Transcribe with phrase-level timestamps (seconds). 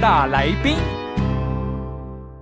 [0.00, 0.76] 大来宾，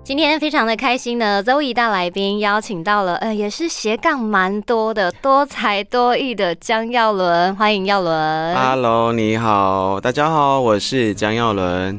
[0.05, 8.55] 今天非常的开心呢，Zoe 大来宾邀请到了，呃，也是斜杠蛮多的、多才多艺的江耀伦，欢迎耀伦。
[8.55, 11.99] Hello，你好，大家好，我是江耀伦。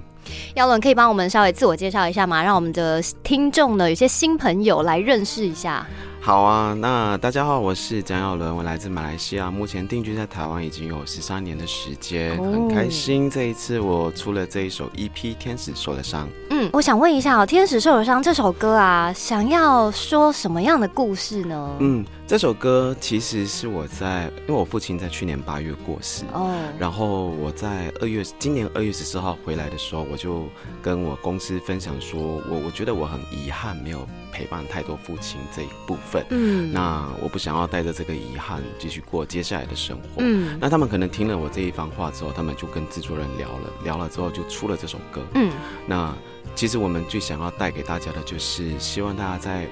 [0.53, 2.43] 耀伦可以帮我们稍微自我介绍一下吗？
[2.43, 5.83] 让我们的听众呢，有些新朋友来认识一下。
[6.27, 16.27] 好啊，那大家好，我是蒋耀伦，我来自马来西亚，目前定居在台湾已经有十三年的时间，哦很开心这一次我出了这一首 EP《天使受了伤》。
[16.49, 21.77] 嗯，我想问一下哦，《天使受了伤》这首歌啊，想要说什么样的故事呢？
[21.79, 30.43] 嗯，这首歌其实是我在，因为我父亲在去年八月过世，哦，然后我在二月，今年二月十四号回来的时候，我就
[30.81, 34.05] 跟我公司分享说，我我觉得我很遗憾没有
[34.37, 36.23] 陪伴太多父亲这一部分。
[36.29, 40.19] 嗯，那我不想要带着这个遗憾继续过接下来的生活。
[40.19, 45.21] 嗯那他们可能听了我这一番话之后，他们就跟制作人聊了，聊了之后就出了这首歌。
[45.33, 45.51] 嗯
[45.87, 46.13] 那
[46.53, 49.67] 其实我们最想要带给大家的就是，希望大家在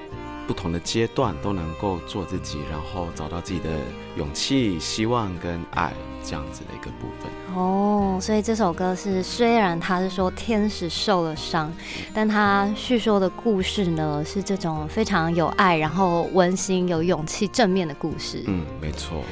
[0.46, 3.70] 不同的阶段都能够做自己，然后找到自己的
[4.16, 7.30] 勇气、希望跟爱这样子的一个部分。
[7.56, 11.72] 哦，所以这首歌是虽然他是说天使受了伤，
[12.14, 18.42] 但他叙说的故事呢是这种非常有爱，然后温馨、有勇气、正面的故事。
[18.46, 19.22] 嗯，没错。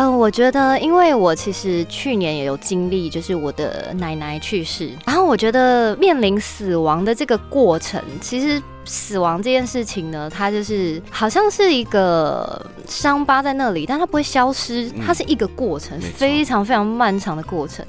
[0.00, 17.84] 嗯、我觉得，因为我其实去年也有经历，就是我的奶奶去世，然后我觉得面临死亡的这个过程，其实死亡这件事情呢，它就是好像是一个伤疤在那里，但它不会消失，嗯它是一个过程，非常非常漫长的过程。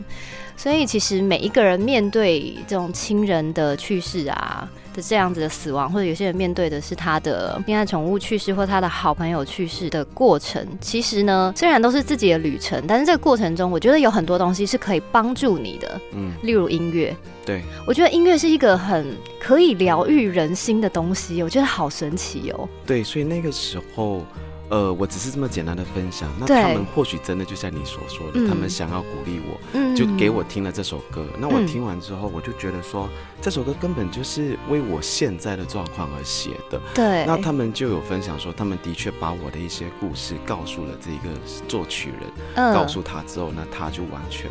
[0.60, 17.16] 所以其实每一个人面对这种亲人的去世啊的这样子的死亡，或者有些人面对的是他的恋爱宠物去世或他的好朋友去世的过程，其实呢，虽然都是自己的旅程，但是这个过程中，我觉得有很多东西是可以帮助你的，嗯，例如音乐。
[17.46, 22.68] 对，我觉得音乐是一个很可以疗愈人心的东西，我觉得好神奇哦。
[22.86, 24.26] 对，所以那个时候。
[24.70, 28.48] 呃，我只是这么简单的分享，那他们或许真的就像你所说的，嗯。
[28.48, 31.26] 他们想要鼓励我，嗯就给我听了这首歌。
[31.40, 33.10] 那我嗯听完之后，我就觉得说，
[33.42, 36.80] 这首歌根本就是为我现在的状况而写的。
[36.94, 41.36] 对，那他们就有分享说，他们的确把我的一些故事告诉了这个
[41.68, 42.74] 作曲人，嗯。
[42.74, 44.50] 告诉他之后，那他就完全。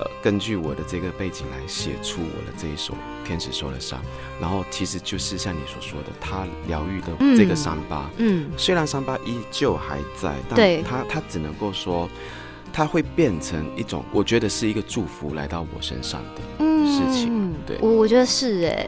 [0.00, 2.94] 呃，根据我的这个背景来写出我的这一首
[3.26, 4.00] 《天使受了伤》，
[4.40, 10.82] 然后其实就是像你所说的，他疗愈的这个伤疤，嗯虽然伤疤依旧还在，对。
[10.82, 12.08] 但他他只能够说，
[12.72, 16.42] 它会变成一种，我觉得是一个祝福来到我身上的。
[16.58, 18.86] 嗯事情对我我觉得是哎，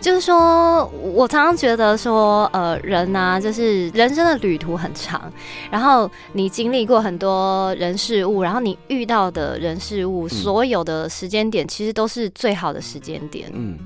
[0.00, 5.30] 就是说我常常觉得说，呃，人呐、就是人生的旅途很长，
[5.70, 13.76] 然后你经历过很多人事物，然后你遇到的人事物，所有的时间点其实都是最好的时间点，嗯，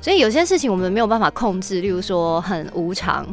[0.00, 3.26] 所以有些事情我们没有办法控制，例如说很无常。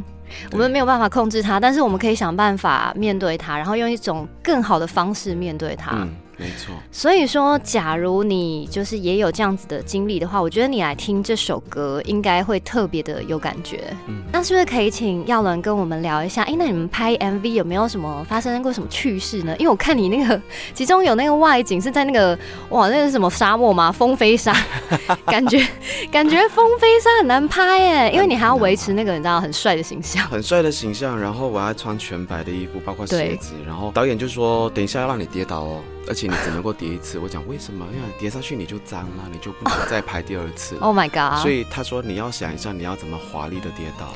[0.52, 5.92] 我们没有办法控制它，但是我们可以想办法面对它，然后用一种更好的方式面对它。
[5.96, 6.10] 嗯，
[6.42, 6.74] 没错。
[6.92, 13.96] 所以说，假如你就是也有这样子的经历的话，我觉得你来听这首歌应该会特别的有感觉。
[14.08, 16.42] 嗯那是不是可以请耀伦跟我们聊一下？
[16.44, 19.56] 哎、那你们拍 MV 有没有什么发生过什么趣事呢？
[19.60, 20.42] 因为我看你那个
[20.74, 22.38] 其中有那个外景是在那个
[22.70, 23.92] 哇，那个是什么沙漠吗？
[23.92, 24.56] 风飞沙，
[25.28, 25.66] 感觉
[26.12, 27.62] 感觉风飞沙很难拍
[27.94, 30.26] 哎，因为你还要维持那个你知道很帅的形象。
[30.28, 33.54] 很帅的形象，然后我还穿全白的衣服，包括鞋子。
[33.68, 37.86] 然后导演就说：“等一下要让你跌倒哦，而且你只能够叠一次。”我讲为什么？
[37.94, 40.78] 因为叠上去你就脏了，你就不能再拍第二次。
[40.80, 41.42] Oh my god！
[41.42, 44.14] 所以他说你要想一下，你要怎么华丽的跌倒。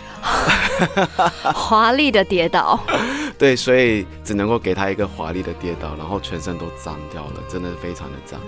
[1.54, 2.80] 华丽的跌倒，
[3.38, 8.40] 对，所以只能够给他一个华丽的跌倒，然后全身都脏掉了，真的非常的脏。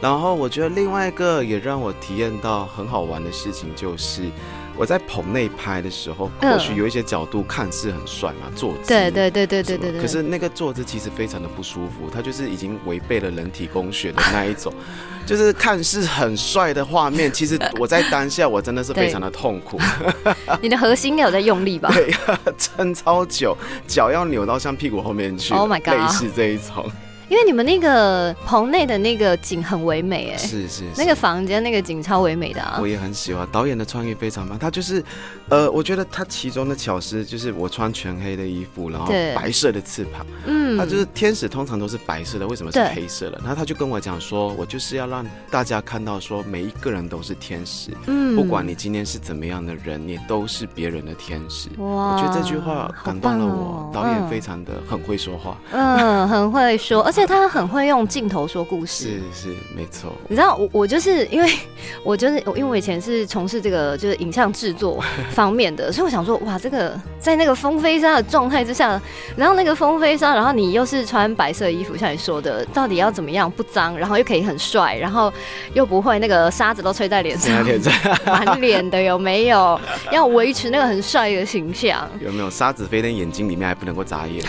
[0.00, 4.30] 然后我觉得另外一个也让我体验到很好玩的事情，就是
[4.76, 8.88] 我在棚内拍的时候，嗯或许有一些角度看似很帅嘛，坐姿。
[8.88, 10.00] 对对对对对对对。
[10.00, 14.72] 可是那个坐姿其实非常的不舒服，它就是已经违背了人体工学的那一种，
[15.24, 19.78] 就是看似很帅的画面，其实我在当下我真的是 非常的痛苦，
[20.60, 21.90] 你的核心有在用力吧？
[21.94, 22.12] 对，
[22.58, 23.56] 撑超久，
[23.86, 26.90] 脚要扭到像屁股后面去 Oh my god 类似这一种。
[27.28, 32.86] 因为你们那个棚内的那个景很唯美哎，是是，那个房间那个景超唯美的啊我。
[32.86, 34.58] 也很喜欢，导演的创意非常棒。
[34.58, 35.02] 他就是，
[35.48, 40.24] 呃，我觉得他其中的巧思就是我穿全黑的衣服，然后白色的翅膀。
[40.46, 43.38] 嗯他就是天使，通常都是白色的，为什么是黑色的？
[43.40, 51.68] 然后他就跟我讲说，我就是要让大家看到说，每一个人都是天使，嗯不管你今天是怎么样的人，你都是别人的天使。
[51.78, 59.20] 哇我觉得这句话感动了我，导演非常常的很会说话，嗯很会说，而 且他很会用镜头说故事。
[59.32, 60.12] 是是没错。
[60.26, 61.52] 你知道我我就是因为
[62.02, 69.00] 我就是因为我以前是从事这个就是影像制作方面的， 所以我想说哇，这个在那个风飞沙的状态之下，
[69.36, 75.32] 然后那个风飞沙，然后你又是穿白色衣服，像你说的，到底要怎么样不脏，然后又可以很帅，然后
[75.74, 77.64] 又不会那个沙子都吹在脸上，
[78.26, 79.78] 满脸的有没有？
[80.10, 84.44] 要维持那个很帅的形象，有没有沙子飞在眼睛里面还不能够眨眼？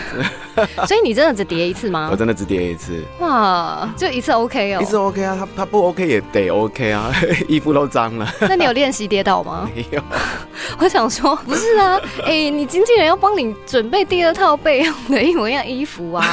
[0.88, 2.16] 所以你真的只叠一次吗我？
[2.16, 4.86] 真的只叠一次，哇，就一次 OK 哦一。
[4.86, 7.12] 次 OK 啊，他他不 OK 也得 OK 啊，
[7.48, 9.69] 衣服都脏了， 那你有练习跌倒吗？
[9.75, 10.02] 没有。
[10.80, 16.24] 我想说，不是啊，哎、你经纪人要帮你准备第二套备用的一模一样衣服啊。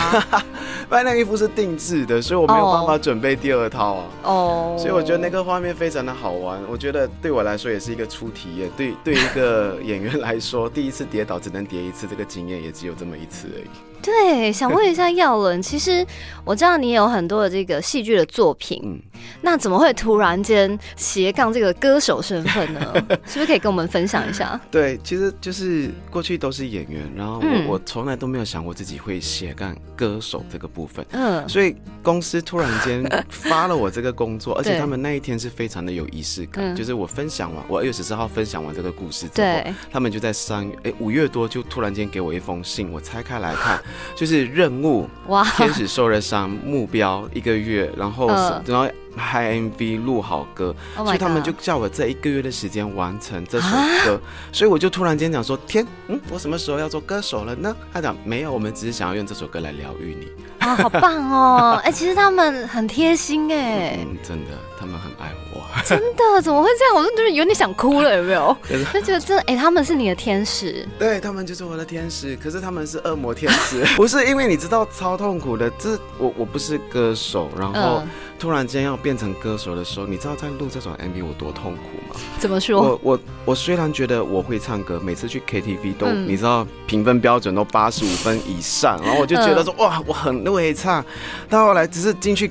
[0.88, 4.04] 不然那个衣服是定制的，所以我没有办法准备第二套啊。
[4.24, 8.70] 哦，所以我觉得那个画面非常的好玩，我觉得对我来说也是一个初体验。
[8.76, 13.70] 对对一个演员来说，第一次跌倒只能跌一次，这个经验也只有这么一次而已。
[14.02, 16.04] 对，想问一下耀伦，其实
[16.44, 19.00] 我知道你有很多的这个戏剧的作品，
[19.40, 22.80] 那怎么会突然间斜杠这个歌手身份呢？
[23.26, 24.60] 是不是可以跟我们分享一下？
[24.70, 27.66] 对，其实就是过去都是演员，然后我、嗯。
[27.66, 31.04] 我从来都没有想过自己会斜杠歌手这个部分。
[31.12, 36.76] 嗯，所以公司突然间发了我这个工作， 而且他们那一天是非常的有仪式感，嗯。
[36.76, 43.80] 就是我分享完，我二月十四号分享完这个故事之后，他们就在三月，哎，五月多就突然间给我一封信，我拆开来看，
[44.14, 48.62] 就是任务，哇，天使受了伤，目标一个月，然后、嗯。
[48.66, 54.20] 然后拍 MV 录好歌 Oh 所以他们就叫我这一个月的时间完成这首啊歌，
[54.52, 57.74] 所以我就突然间讲说，天，嗯，我什么时候要做歌手了呢？
[57.92, 60.28] 他讲没有，我们只是想要用这首歌来疗愈你。
[60.60, 61.80] 啊，好棒哦！
[61.84, 65.51] 哎、其实他们很贴心哎、嗯，真的，他们很爱我。
[65.86, 66.94] 真的怎么会这样？
[66.94, 68.56] 我就觉得有点想哭了，有没有？
[68.92, 78.08] 就觉得真的，哎、他们是你的天使，对他们就是我的天使，可是他们是恶魔天使， 不是因为你知道超痛苦的，这我我不是歌手，然后嗯
[78.38, 82.16] 突然间要变成歌手的时候，你知道在录这种 MV 我多痛苦吗？
[82.40, 82.80] 怎么说？
[82.82, 91.04] 我我我虽然觉得我会唱歌，每次去 KTV 都、嗯你知道评分标准都八十五分以上，然后我就觉得说、哇我很会唱，
[91.48, 92.50] 到后来只是进去。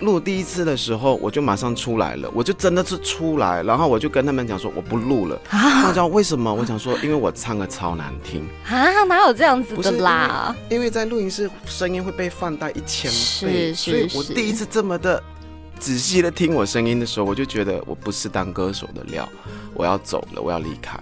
[0.00, 5.38] 录第一次的时候，我就马上出来了，我就真的是出来，然后我就跟他们讲说我不录了。
[5.48, 6.52] 他们讲为什么？
[6.52, 10.54] 我想说因为我唱的超难听，啊，哪有这样子的啦？
[10.68, 13.10] 因为在录音室声音会被放大一千
[13.42, 15.22] 倍，是所以我第一次这么的
[15.78, 19.28] 仔细的听我声音的时候，我就觉得我不是当歌手的料，
[19.74, 20.98] 我要走了，我要离开。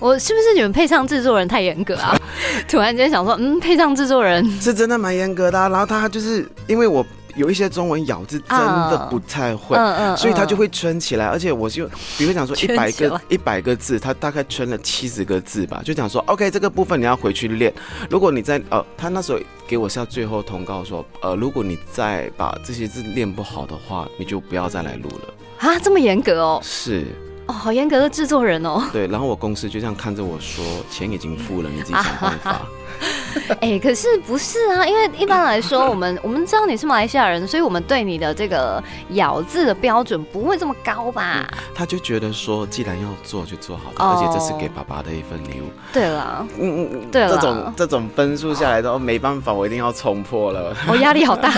[0.00, 2.16] 我是不是你们配唱制作人太严格啊？
[2.68, 7.04] 突然间想说，嗯，配唱制作人是真的蛮严格的、啊，然后他就是因为我
[7.38, 9.76] 有一些中文咬字真的不太会。
[9.76, 11.88] 嗯嗯所以他就会圈起来，而且我就
[12.18, 17.72] 比如讲说 一百个一百个字，他大概圈了七十个字吧，就讲说 OK 这个部分你要回去练。
[18.10, 25.34] 如果你在呃，他那时候给我下最后通告说，呃，如果你再把这些字练不好的话，你就不要再来录了。
[25.58, 27.06] 啊，这么严格哦，是
[27.48, 28.82] 哦，好严格的制作人哦。
[28.92, 32.60] 对，然后我公司就这样看着我说，钱已经付了，你自己想办法。
[33.60, 34.84] 哎、可是不是啊？
[34.84, 41.48] 因为一般来说，我们 我们知道你是马来西亚人，所以我们对你的这个咬字的标准不会这么高吧？
[41.74, 45.70] 他就觉得说，既然要做就做好的，哦而且这是给爸爸的一份礼物。
[45.92, 50.74] 对了，嗯嗯嗯，对了这种这种分数下来都没办法，我一定要冲破了。
[50.88, 51.50] 我、压力好大，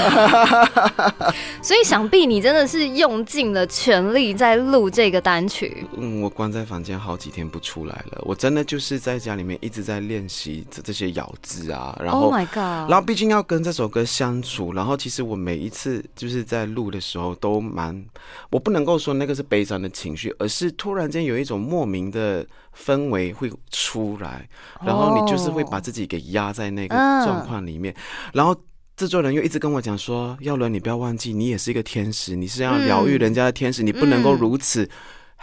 [1.63, 5.80] 所以想必你真的是用尽了全力在录这个单曲。
[5.97, 12.91] 嗯，我关在房间好几天不出来了，我真的就是在家里面一直在练习这这些咬字啊，然后 Oh my god！
[12.91, 18.05] 然后毕竟要跟这首歌相处，然后其实我每一次就是在录的时候都蛮，
[18.51, 22.47] 我不能够说那个是悲伤的情绪，而是突然间有一种莫名的
[22.77, 24.49] 氛围会出来，
[24.85, 27.95] 然后你就是会把自己给压在那个嗯状况里面，
[28.33, 28.55] 然后。
[28.97, 34.87] 制作人又一直跟我讲说：“耀伦，你不要忘记，你也是一个天使，你是要疗愈人家的天使，你不能够嗯如此。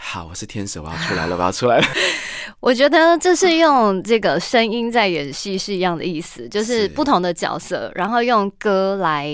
[0.00, 1.86] 好，我是天使，我要出来了，我要出来了。
[2.60, 9.28] 我觉得这是用这个声音在演戏是一样的意思，就是是不同的角色，然后用歌来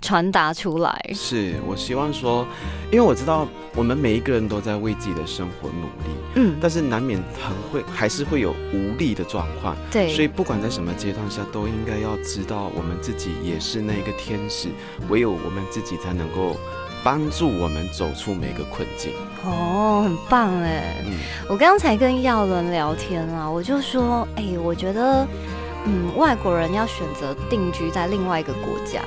[0.00, 1.10] 传达出来。
[1.14, 2.46] 是我希望说，
[2.92, 9.76] 因为我知道我们每一个人都在为自己的生活努力，嗯，但是难免很会还是会有无力的状况。
[9.90, 14.68] 对，所以不管在什么阶段下，都应该要知道我们自己也是那个天使，
[15.08, 16.56] 唯有我们自己才能够
[17.02, 19.12] 帮助我们走出每个困境。
[19.44, 20.96] 哦，很棒哎！
[21.06, 21.12] 嗯，
[21.48, 25.26] 我刚才跟耀伦聊天啊，我就说，哎、我觉得，
[25.86, 29.00] 嗯，外国人要选择定居在另外一个国家，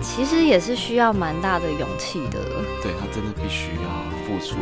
[0.00, 2.38] 其实也是需要蛮大的勇气的。
[2.82, 4.56] 对他真的必须要付出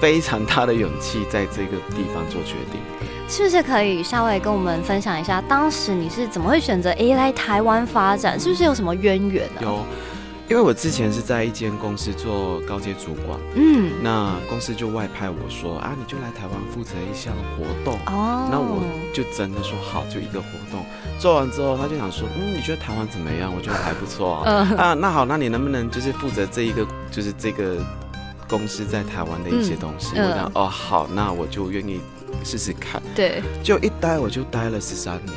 [0.00, 2.80] 非常大的勇气，在这个地方做决定。
[3.28, 8.38] 是不是可以稍微跟我们分享一下，当时你是怎么会选择诶来台湾发展？
[8.38, 9.60] 是不是有什么渊源啊？
[9.62, 9.84] 有，
[10.48, 17.98] 因为我之前是在一间公司做高阶主管，嗯，那公司就外派我说啊，你就来台湾负责一项活动。
[18.06, 20.84] 哦，那我就真的说好，就一个活动
[21.18, 23.52] 做完之后，他就想说，嗯，你觉得台湾怎么样？
[23.54, 24.42] 我觉得还不错啊。
[24.70, 27.78] 嗯啊，那好，那你能不能就是负责这一个，就是这个
[28.48, 30.12] 公司在台湾的一些东西？
[30.14, 32.00] 嗯我讲哦，好，那我就愿意
[32.44, 33.02] 试试看。
[33.16, 35.36] 对，就一待我就待了十三年，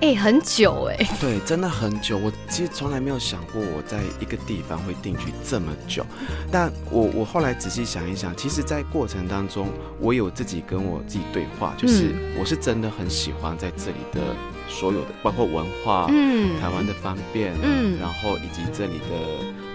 [0.00, 2.16] 哎、很久哎、对，真的很久。
[2.16, 6.04] 我其实从来没有想过我在一个地方会定居这么久，
[6.50, 12.36] 但我我后来仔细想一想，其实，在过程当中，我有自己跟我自己对话，就是嗯。
[12.38, 14.34] 我是真的很喜欢在这里的
[14.68, 16.58] 所有的，包括文化，嗯。
[16.58, 17.52] 台湾的方便，
[18.00, 19.06] 然后以及这里的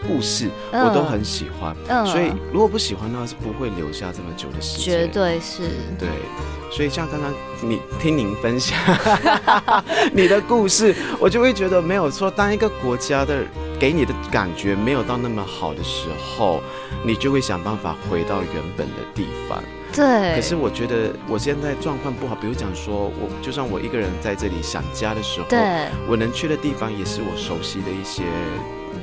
[0.08, 1.76] 故事，嗯我都很喜欢。
[1.88, 4.86] 嗯所以如果不喜欢的话，是不会留下这么久的时间。
[4.86, 5.64] 绝对是。
[5.98, 6.08] 对，
[6.72, 8.78] 所以像刚刚你听您分享
[10.14, 12.30] 你的故事，我就会觉得没有错。
[12.30, 13.44] 当一个国家的
[13.80, 16.08] 给你的感觉没有到那么好的时
[16.38, 16.62] 候，
[17.04, 19.62] 你就会想办法回到原本的地方。
[19.94, 28.24] 对，可是我觉得我现在状况不好，比如讲说我就算我一个人在这里想家的时候，对，我能去的地方也是我熟悉的一些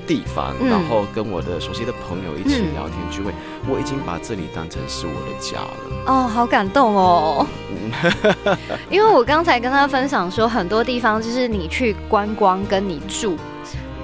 [0.06, 3.32] 地方，嗯然后跟我的熟悉的朋友一起嗯聊天聚会，
[3.68, 6.04] 我已经把这里当成是我的家了。
[6.06, 7.46] 哦，好感动哦！
[8.90, 13.36] 因为我刚才跟他分享说，很多地方就是你去观光跟你住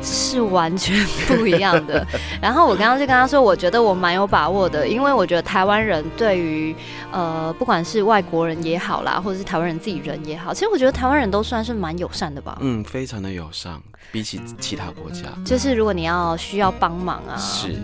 [0.03, 0.95] 是完全
[1.27, 2.07] 不一样的。
[2.41, 6.75] 然后我刚刚就跟他说，我觉得我蛮有把握的，因为我觉得台湾人对于
[7.11, 12.57] 呃，不管是外国人也好啦，或者是台湾人自己人也好，其实我觉得台湾人都算是蛮友善的吧。
[12.61, 13.81] 嗯，非常的友善，
[14.13, 15.25] 比起其他国家。
[15.45, 17.75] 就是如果你要需要帮忙啊，是，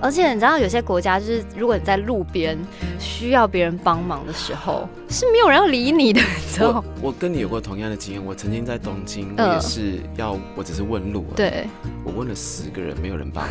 [0.00, 2.58] 而且你知道有些国家就是，如果你在路边
[2.98, 7.08] 需要别人帮忙的时候， 是没有人要理你的，你知道我？
[7.08, 8.24] 我跟你有过同样的经验。
[8.24, 11.61] 我曾经在东京，我嗯也是要，我只是问路，，对，
[12.04, 13.50] 我问了十个人，没有人帮我。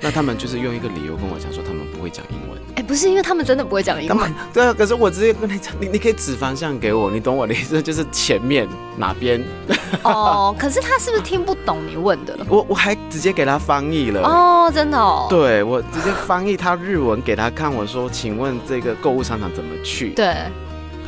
[0.00, 2.58] 那他们就是用一个理由跟我讲说，他们不会讲英文。
[2.76, 9.42] 哎、不是因为他们真的不会讲英文对啊，可是我直接跟你讲，你你可以指方向给我，你懂我的意思，就是前面哪边，
[10.02, 12.38] 哦，可是他是不是听不懂你问的？
[12.48, 14.22] 我我还直接给他翻译了。
[14.22, 20.10] 哦，真的哦，对，我直接翻译他日文给他看，我说，请问这个购物商场怎么去？
[20.10, 20.34] 对。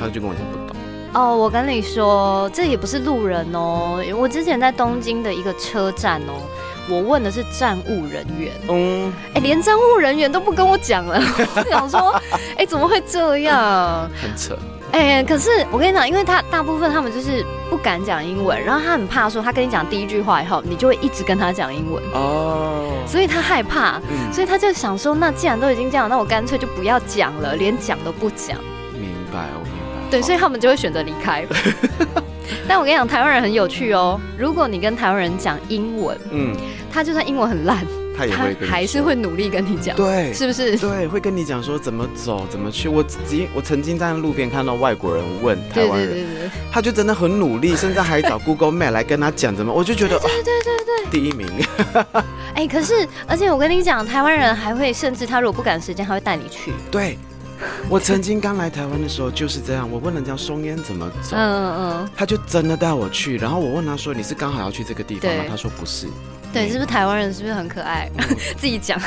[0.00, 0.76] 他就跟我讲不懂。
[1.14, 4.02] 哦，我跟你说，这也不是路人哦。
[4.16, 6.33] 我之前在东京的一个车站哦，
[6.88, 11.21] 我问的是站务人员，嗯，哎，连站务人员都不跟我讲了，
[11.57, 12.21] 我想说，
[12.57, 14.09] 哎，怎么会这样？
[14.21, 14.57] 很扯。
[14.92, 28.59] 哎、可是我跟你讲，因为他大部分他们就是不敢讲英文，然后他很怕说他跟你讲第一句话以后，你就会一直跟他讲英文，哦，所以他害怕，嗯，所以他就想说，那既然都已经这样，那我干脆就不要讲了，连讲都不讲。
[30.12, 31.45] 对，所以他们就会选择离开。
[32.69, 34.21] 但我跟你讲，台湾人很有趣哦。
[34.38, 36.54] 如果你跟台湾人讲英文，嗯，
[36.92, 37.78] 他就算英文很烂，
[38.16, 40.33] 他他也会还是说会努力跟你讲，对。
[40.35, 40.76] 是不是？
[40.76, 42.88] 对，会跟你讲说怎么走，怎么去。
[42.88, 46.26] 我自己，我曾经在路边看到外国人问台对湾人，
[46.71, 49.73] 他就真的很努力，甚至还找 Google Map 来跟他讲怎么。
[49.73, 51.49] 我就觉得，对对对对，第一名。
[52.54, 56.71] 哎、可是而且我跟你讲，台湾人还会，甚至他如果不赶时间，他会带你去。
[56.90, 57.16] 对，
[57.88, 63.37] 我曾经刚来台湾的时候就是这样，我问人家松烟怎么走，嗯嗯，他就真的带我去。
[63.38, 66.07] 然后我问他说：“你是刚好要去这个地方吗？”他说：“不是。”
[66.52, 68.11] 对，是不是台湾人是不是很可爱？
[68.59, 69.00] 自己讲。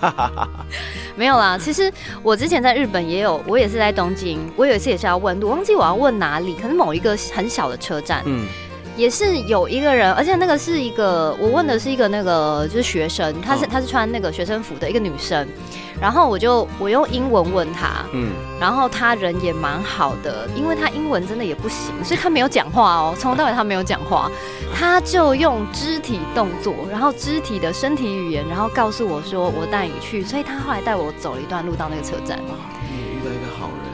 [1.16, 1.92] 没有啦，其实
[2.22, 8.46] 我之前在日本也有，我也是在东京，我有一次也是要问路，忘记我要问哪里，可是某一个很小的车站，嗯，
[8.96, 13.68] 也是有一个人，而且那个是一个，我问的是一个那个就是学生，她是嗯。
[13.74, 15.48] 她是穿那个学生服的一个女生，
[16.00, 24.30] 然后我就我用英文问她，嗯，然后她人也蛮好的，因为她英文真的也不行，所以她没有讲话哦，从头到尾她没有讲话，
[24.72, 32.38] 她就用肢体动作，然后肢体的身体语言，然后告诉我说我带你去，所以她后来带我走了一段路到那个车站。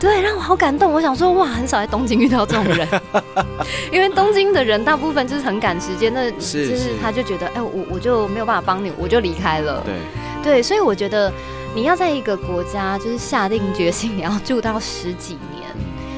[0.00, 0.90] 对，让我好感动。
[0.90, 2.88] 我想说，哇，很少在东京遇到这种人，
[3.92, 9.83] 因为东京的人大部分就是很赶时间，那就是他就觉得，哎，我我就没有办法帮你，我就离开了。
[9.85, 9.95] 对，
[10.42, 11.30] 对，所以我觉得
[11.75, 15.69] 你要在一个国家就是下定决心你要住到十几年，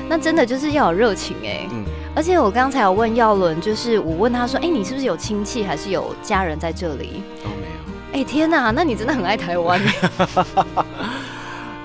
[0.09, 1.67] 那真的就是要有热情哎。
[1.73, 1.83] 嗯，
[2.15, 7.21] 而且我刚才有问耀伦，就是我问他说，哎，你是不是有亲戚还是有家人在这里？
[7.43, 8.21] 都没有。
[8.21, 9.81] 哎，天哪，那你真的很爱台湾。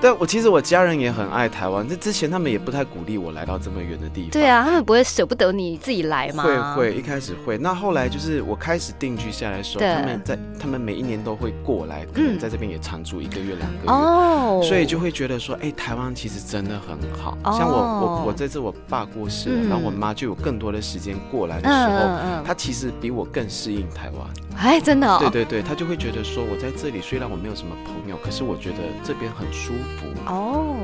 [0.00, 1.86] 对，我其实我家人也很爱台湾。
[1.88, 4.30] 这之前他们也不太鼓励我来到这么远的地方。
[4.30, 6.74] 对啊，他们不会舍不得你自己来吗？
[6.76, 7.58] 会会，一开始会。
[7.58, 13.90] 那后来就是我开始定居下来的时候，他们在他们每一年都会过来，可能在这边也常住一个月两个月。
[13.90, 14.60] 哦。
[14.62, 17.36] 所以就会觉得说，哎，台湾其实真的很好。
[17.56, 24.28] 像我我我这次我爸过世了，然后我妈就有更多的时间过来的时候，她其实比我更适应台湾。
[24.56, 25.18] 哎，真的。
[25.18, 29.87] 对对对，她就会觉得说，我在这里虽然我没有什么朋友，可是我觉得这边很舒服。
[30.26, 30.76] 哦。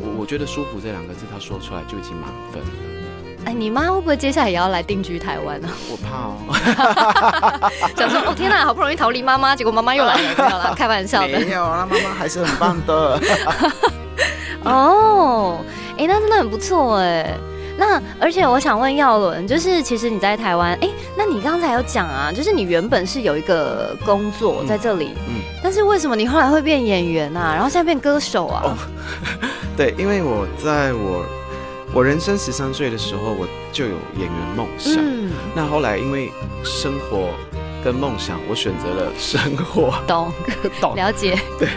[0.00, 2.68] 我我觉得舒服这两个字，他说出来就已经满分了。
[3.44, 5.68] 哎，你妈会不会接下来也要来定居台湾呢？
[5.90, 7.70] 我怕哦。
[7.96, 11.28] 想说，哦天哪，好不容易逃离妈妈，结果妈妈又来了，没有啦， 开玩笑的。
[11.28, 13.20] 没有，啊妈妈还是很棒的。
[14.64, 15.58] 哦，
[15.98, 17.36] 哎，那真的很不错哎。
[17.82, 27.52] 那而且我想问耀伦，就是其实你在台湾，哎，那你刚才有讲啊，就是你原本是有一个工作在这里，嗯，但是为什么你后来会变演员啊？
[27.52, 28.62] 然后现在变歌手啊？
[28.64, 28.78] 哦，
[29.76, 31.24] 对，因为我在我
[31.92, 34.94] 我人生十三岁的时候，我就有演员梦想。
[34.98, 36.30] 嗯，那后来因为
[36.62, 37.30] 生活
[37.84, 39.92] 跟梦想，我选择了生活。
[40.06, 40.32] 懂
[40.80, 41.36] 懂了解。
[41.58, 41.68] 对，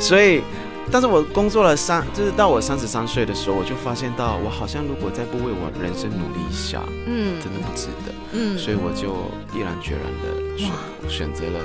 [0.00, 0.42] 所以。
[0.90, 9.14] 但是我工作了三，就是到我三十三岁的时候，我就发现到我好像如果再不为我人生努力一下，嗯，真的不值得，嗯，所以我就
[9.56, 10.70] 毅然决然的选
[11.08, 11.58] 选择了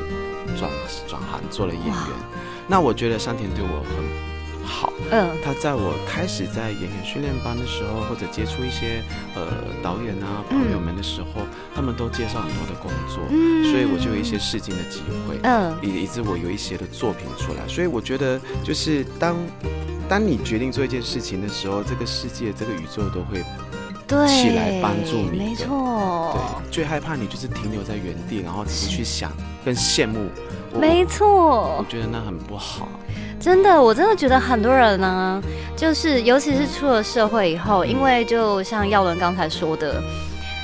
[0.57, 0.69] 转
[1.07, 1.95] 转行做了演员。
[2.67, 4.29] 那我觉得山田对我很。
[4.63, 9.03] 好，嗯，他在我开始在演员训练班的时候，或者接触一些
[9.35, 9.47] 呃
[9.81, 11.41] 导演啊朋友们的时候，
[11.73, 17.67] 他们都介绍很多的工作，嗯，所以我就有一些试镜的机会，嗯，以以致我有一些的作品出来。
[17.67, 19.35] 所以我觉得，就是当
[20.07, 23.43] 当你决定做一件事情的时候，这个世界、这个宇宙都会
[24.27, 26.33] 起来帮助你，没错。
[26.33, 29.31] 对，最害怕你就是停留在原地，然后只是去想
[29.63, 30.29] 跟羡慕，
[30.79, 31.77] 没错。
[31.77, 32.87] 我觉得那很不好。
[33.39, 35.41] 真的，我真的觉得很多人呢，
[35.75, 40.01] 就是尤其是出了社会以后，因为就像耀伦刚才说的，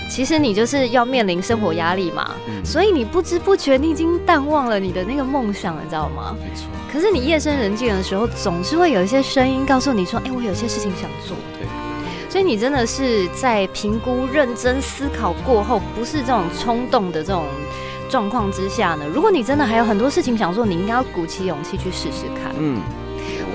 [0.10, 2.32] 其实你就是要面临生活压力嘛，
[2.66, 6.36] 所以你不知不觉你已经淡忘了你的那个梦想，你知道吗？
[6.40, 6.68] 没错。
[6.92, 11.68] 可是你夜深人静的时候，总是会有一些声音告诉你说：“哎，我有些事情想做。”对。
[12.36, 17.46] 所以你真的是在评估、认真思考过后，不是这种冲动的这种。
[18.10, 22.54] 状况之下呢，如果你真的还有很多事情想做，你应该要鼓起勇气去试试看。
[22.60, 22.82] 嗯，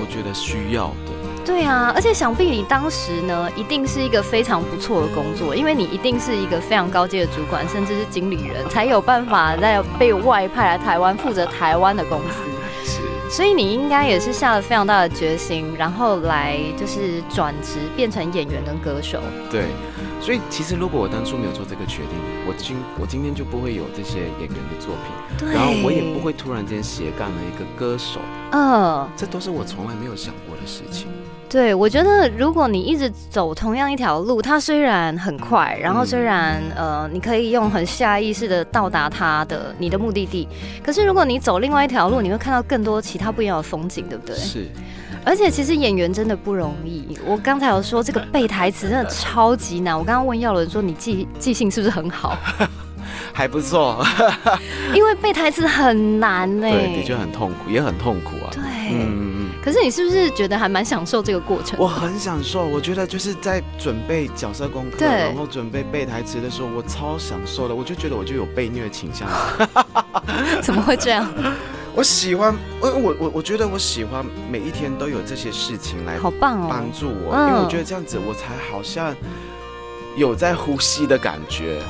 [0.01, 1.11] 我觉得需要的。
[1.45, 12.49] 对啊，而且想必你当时呢，一定是一个非常不错的工作，因为你一定是一个非常高阶的主管，甚至是经理人，才有办法在被外派来台湾负责台湾的公司。
[13.31, 19.21] 是，所以你应该也是下了非常大的决心，然后来就是转职变成演员跟歌手。
[19.49, 19.63] 对。
[20.19, 22.09] 所以其实，如果我当初没有做这个决定，
[22.45, 28.19] 我今我今天就不会有这些演员的作品，然后我也不会突然间斜杠了一个歌手。
[28.51, 31.07] 嗯，这都是我从来没有想过的事情。
[31.51, 40.47] 对，我觉得如果你一直走同样一条路，它虽然很快，然后虽然呃，你可以用很下意识的到达它的你的目的地，
[40.81, 44.33] 可是如果你走另外一条路，你会看到更多其他不一样的风景，对不对？
[44.37, 44.65] 是。
[45.25, 47.17] 而且其实演员真的不容易。
[47.25, 49.95] 我刚才有说这个背台词真的超级难。
[49.95, 52.35] 我刚刚问耀伦说：“你记记性是不是很好？
[53.33, 54.03] ”还不错。
[54.95, 56.67] 因为背台词很难 呢。
[56.67, 58.49] 对，的确很痛苦，也很痛苦啊。
[58.51, 58.61] 对。
[59.63, 61.77] 可是你是不是觉得还蛮享受这个过程？
[61.79, 62.65] 我很享受。
[62.65, 67.75] 我觉得就是在准备角色功课，然后准备背台词的时候，我超享受的。
[67.75, 69.27] 我就觉得我就有被虐倾向。
[70.61, 71.27] 怎么会这样？
[71.93, 79.15] 我喜欢，我我我我觉得我喜欢每一天都有这些事情来好棒哦帮助我，因为我觉得这样子我才好像
[80.15, 81.81] 有在呼吸的感觉。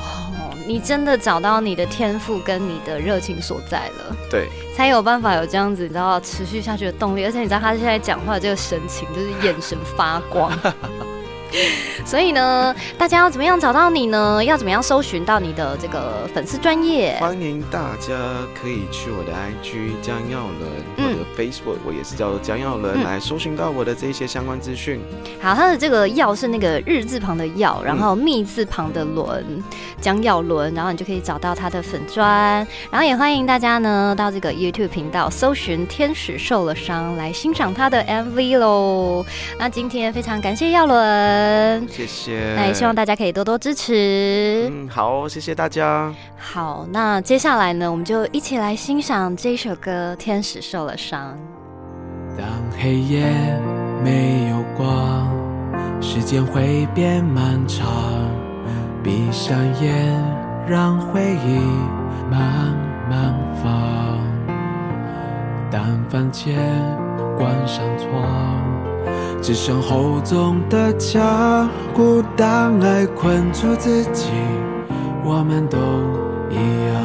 [0.71, 7.25] 哦，你真的找到你的天赋跟你的热情所在了，对，才有办法有这样子，你知道持续下去的动力。
[7.25, 10.51] 而且你知道他现在讲话这个神情，就是眼神发光。
[12.05, 14.43] 所以呢，大家要怎么样找到你呢？
[14.43, 17.17] 要怎么样搜寻到你的这个粉丝专业？
[17.19, 18.13] 欢迎大家
[18.59, 24.99] 可以去我的 IG 江耀伦，我的 Facebook 我也是叫做江耀伦，来搜寻到我的这些相关资讯。
[25.41, 29.63] 好，他的这个耀是那个日字旁的耀，然后密字旁的伦，
[29.99, 32.65] 江耀伦，然后你就可以找到他的粉砖。
[32.89, 39.25] 然后也欢迎大家呢到这个 YouTube 频道搜寻“天使受了伤”来欣赏他的 MV 喽。
[39.59, 41.40] 那今天非常感谢耀伦，
[41.89, 42.53] 谢谢。
[42.55, 44.69] 那也希望大家可以多多支持。
[44.71, 46.13] 嗯，好，谢谢大家。
[46.37, 51.37] 好，那接下来呢，我们就一起来欣赏这首歌《天使受了伤》。
[52.37, 52.47] 当
[52.79, 53.25] 黑夜
[54.03, 55.29] 没有光，
[56.01, 57.87] 时间会变漫长。
[59.03, 60.13] 闭上眼，
[60.67, 61.59] 让回忆
[62.29, 62.39] 慢
[63.09, 64.19] 慢放。
[65.71, 66.55] 当房间
[67.37, 68.11] 关上窗，
[69.41, 74.29] 只剩厚重的家，孤单爱困住自己，
[75.23, 75.77] 我们都
[76.49, 77.01] 一样。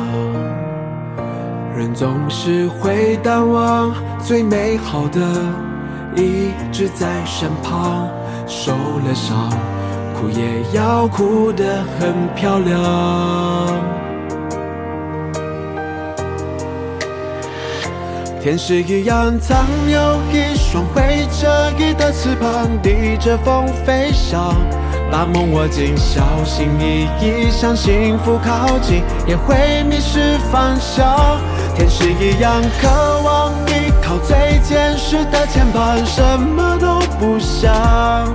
[1.74, 5.20] 人总是会淡忘最美好的，
[6.14, 8.08] 一直在身旁。
[8.46, 9.50] 受了伤，
[10.14, 14.05] 哭也要哭得很漂亮。
[18.46, 24.54] 天使一样，藏有一双会折翼的翅膀，逆着风飞翔，
[25.10, 31.40] 把梦握紧，小心翼翼向幸福靠近，也会迷失方向。
[31.74, 38.32] 天使一样，渴望依靠最坚实的肩膀，什么都不想。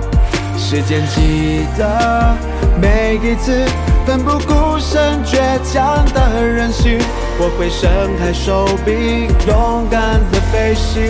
[0.58, 2.36] 时间记得
[2.78, 3.64] 每一次。
[4.04, 6.98] 奋不顾身、倔强的任性，
[7.38, 7.88] 我会伸
[8.18, 11.02] 开手臂，勇敢的飞行。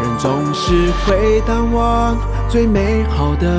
[0.00, 2.16] 人总是会淡忘
[2.48, 3.56] 最美好的，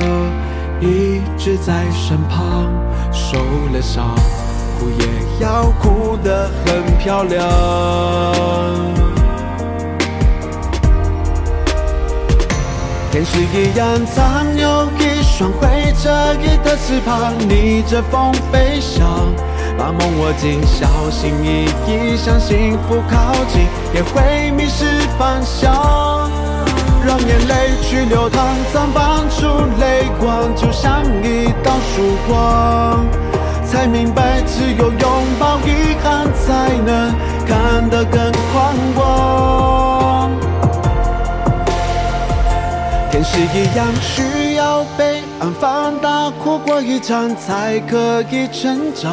[0.80, 2.70] 一直在身旁，
[3.12, 3.38] 受
[3.72, 4.14] 了伤。
[4.90, 7.40] 也要哭得很漂亮。
[13.10, 19.06] 天使一样，藏有一双会折翼的翅膀，逆着风飞翔，
[19.76, 26.30] 把梦握紧，小心翼翼向幸福靠近，也会迷失方向。
[27.04, 29.46] 让眼泪去流淌，绽放出
[29.78, 33.04] 泪光，就像一道曙光。
[33.72, 37.10] 才明白，只有拥抱遗憾，才能
[37.48, 40.30] 看得更宽广。
[43.10, 49.10] 天使一样，需要被安放大，哭过一场才可以成长。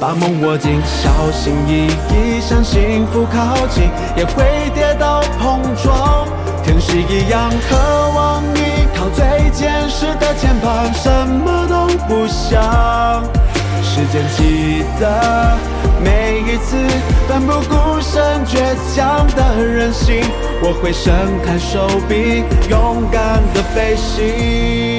[0.00, 3.84] 把梦握紧，小心翼翼向幸福靠近，
[4.16, 6.26] 也会跌倒碰撞。
[6.64, 7.76] 天使一样，渴
[8.16, 13.22] 望依靠最坚实的肩膀，什么都不想。
[13.94, 15.56] 时间记得
[16.02, 16.76] 每一次
[17.28, 18.58] 奋不顾身、倔
[18.92, 20.20] 强的任性，
[20.64, 24.93] 我会伸开手臂，勇敢的飞行。